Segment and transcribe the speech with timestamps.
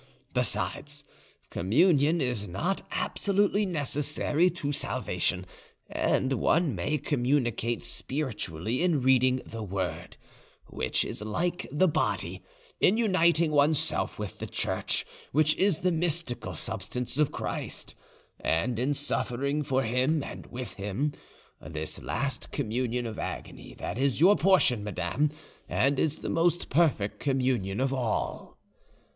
[0.33, 1.05] Besides,
[1.51, 5.45] communion is not absolutely necessary to salvation,
[5.91, 10.17] and one may communicate spiritually in reading the word,
[10.65, 12.41] which is like the body;
[12.79, 17.93] in uniting oneself with the Church, which is the mystical substance of Christ;
[18.39, 21.13] and in suffering for Him and with Him,
[21.61, 25.29] this last communion of agony that is your portion, madame,
[25.69, 28.57] and is the most perfect communion of all.